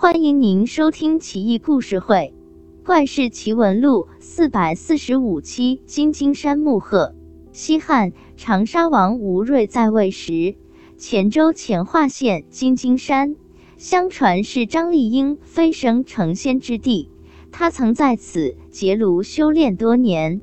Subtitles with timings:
[0.00, 2.32] 欢迎您收听《奇异故事会·
[2.86, 5.82] 怪事奇闻录》四百四十五期。
[5.86, 7.16] 金金山木鹤。
[7.50, 10.54] 西汉长沙王吴瑞在位时，
[10.98, 13.34] 黔州乾化县金金山，
[13.76, 17.10] 相传是张丽英飞升成仙之地。
[17.50, 20.40] 他曾在此结庐修炼多年，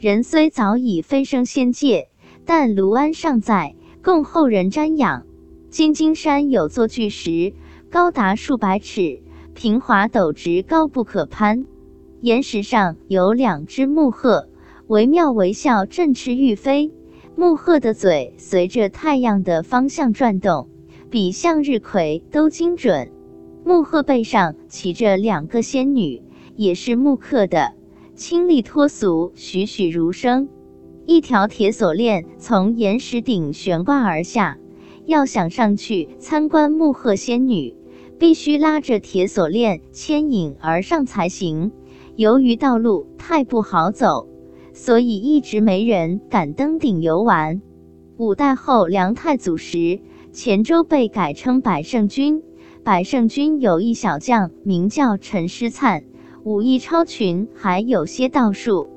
[0.00, 2.08] 人虽早已飞升仙界，
[2.44, 5.24] 但庐安尚在，供后人瞻仰。
[5.70, 7.54] 金金山有座巨石。
[7.96, 9.22] 高达数百尺，
[9.54, 11.64] 平滑陡直，高不可攀。
[12.20, 14.50] 岩石上有两只木鹤，
[14.86, 16.92] 惟妙惟肖，振翅欲飞。
[17.36, 20.68] 木鹤的嘴随着太阳的方向转动，
[21.08, 23.10] 比向日葵都精准。
[23.64, 26.22] 木鹤背上骑着两个仙女，
[26.54, 27.72] 也是木刻的，
[28.14, 30.50] 清丽脱俗，栩栩如生。
[31.06, 34.58] 一条铁锁链从岩石顶悬挂而下，
[35.06, 37.74] 要想上去参观木鹤仙女。
[38.18, 41.72] 必须拉着铁锁链牵引而上才行。
[42.16, 44.28] 由于道路太不好走，
[44.72, 47.60] 所以一直没人敢登顶游玩。
[48.16, 50.00] 五代后梁太祖时，
[50.32, 52.42] 黔州被改称百胜军。
[52.82, 56.04] 百胜军有一小将名叫陈师灿，
[56.44, 58.88] 武艺超群，还有些道术。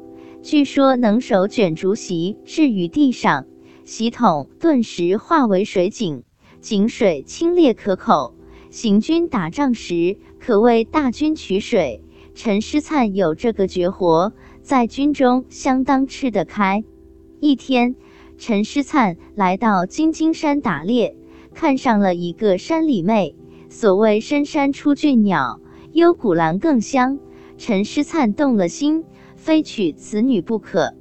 [0.41, 3.47] 据说能手卷竹席置于地上，
[3.83, 6.23] 席筒顿时化为水井，
[6.61, 8.35] 井水清冽可口。
[8.69, 12.03] 行军打仗时，可谓大军取水。
[12.35, 14.31] 陈师灿有这个绝活，
[14.61, 16.83] 在军中相当吃得开。
[17.39, 17.95] 一天，
[18.37, 21.15] 陈师灿来到金睛山打猎，
[21.53, 23.35] 看上了一个山里妹。
[23.69, 25.59] 所谓深山出俊鸟，
[25.91, 27.19] 幽谷兰更香。
[27.57, 29.03] 陈师灿动了心，
[29.35, 30.93] 非娶此女不可。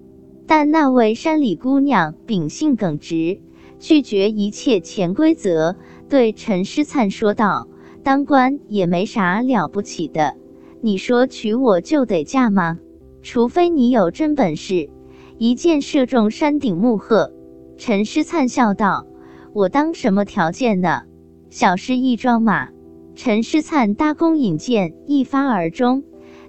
[0.46, 3.40] 但那位山里姑娘秉性耿直，
[3.78, 5.76] 拒绝一切潜规则。
[6.08, 7.68] 对陈师灿说道
[8.02, 10.36] ：“当官也没啥了不起的，
[10.80, 12.78] 你说娶我就得嫁吗？
[13.20, 14.88] 除非你有真本事，
[15.36, 17.32] 一箭射中山顶木鹤。”
[17.76, 19.06] 陈师灿笑道
[19.52, 21.02] ：“我当什么条件呢？
[21.50, 22.70] 小事一桩嘛。”
[23.14, 26.04] 陈师灿搭弓引箭，一发而中。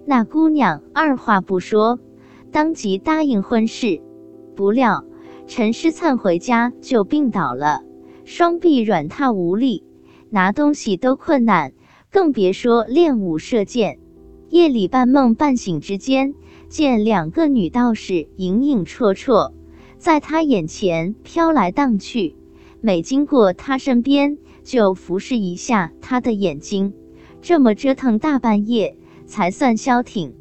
[0.06, 2.00] 那姑娘二话不说，
[2.52, 4.02] 当即答应婚事。
[4.56, 5.04] 不料
[5.48, 7.82] 陈师灿回家就病倒了。
[8.32, 9.84] 双臂软塌无力，
[10.30, 11.74] 拿东西都困难，
[12.12, 13.98] 更别说练武射箭。
[14.50, 16.36] 夜里半梦半醒之间，
[16.68, 19.54] 见两个女道士影影绰绰，
[19.98, 22.36] 在他眼前飘来荡去，
[22.82, 26.94] 每经过他身边，就服侍一下他的眼睛。
[27.42, 30.36] 这么折腾大半夜，才算消停。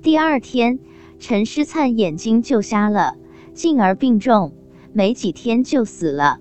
[0.00, 0.78] 第二天，
[1.18, 3.16] 陈师灿眼睛就瞎了，
[3.52, 4.54] 进而病重，
[4.94, 6.40] 没几天就死了。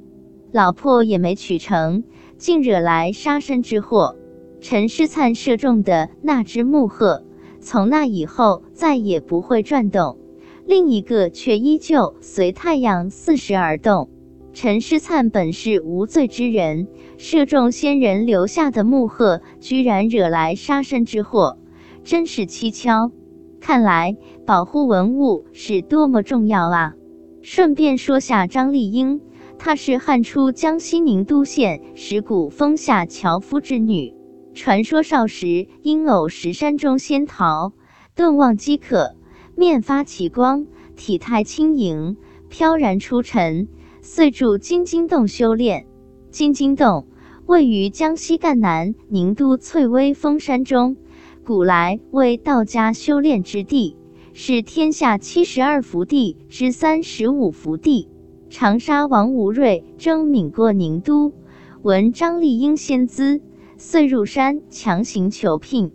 [0.53, 2.03] 老婆也没娶成，
[2.37, 4.15] 竟惹来杀身之祸。
[4.61, 7.23] 陈师灿射中的那只木鹤，
[7.59, 10.19] 从那以后再也不会转动，
[10.67, 14.11] 另一个却依旧随太阳四时而动。
[14.53, 16.87] 陈师灿本是无罪之人，
[17.17, 21.57] 射中仙人留下的木鹤，居然惹来杀身之祸，
[22.03, 23.11] 真是蹊跷。
[23.59, 24.15] 看来
[24.45, 26.93] 保护文物是多么重要啊！
[27.41, 29.19] 顺便说下张丽英。
[29.65, 34.13] 她是汉初江西宁都县石鼓峰下樵夫之女，
[34.53, 37.71] 传说少时因偶石山中仙桃，
[38.13, 39.15] 顿望饥渴，
[39.55, 42.17] 面发奇光，体态轻盈，
[42.49, 43.69] 飘然出尘，
[44.01, 45.87] 遂住金睛洞修炼。
[46.29, 47.07] 金睛洞
[47.45, 50.97] 位于江西赣南宁都翠微峰山中，
[51.45, 53.95] 古来为道家修炼之地，
[54.33, 58.09] 是天下七十二福地之三十五福地。
[58.53, 61.33] 长沙王吴瑞征闽过宁都，
[61.81, 63.41] 闻张丽英仙姿，
[63.77, 65.91] 遂入山强行求聘。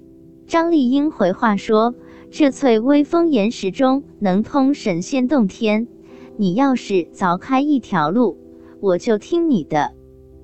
[0.48, 1.94] 张丽英回话说
[2.32, 5.86] ：“这翠微峰岩石中能通神仙洞天，
[6.36, 8.36] 你要是凿开一条路，
[8.80, 9.92] 我就听你的。”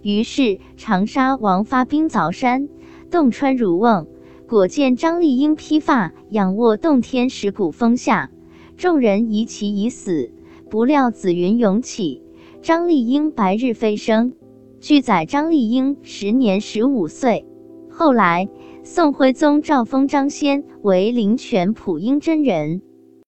[0.01, 2.69] 于是长沙王发兵凿山，
[3.11, 4.07] 洞穿如瓮，
[4.47, 8.31] 果见张丽英披发仰卧洞天石鼓峰下，
[8.77, 10.31] 众人疑其已死。
[10.75, 12.21] 不料紫云涌起，
[12.61, 14.33] 张丽英白日飞升。
[14.81, 17.47] 据载，张丽英时年十五岁。
[17.89, 18.49] 后来，
[18.83, 22.83] 宋徽宗诏封张先为灵泉普音真人。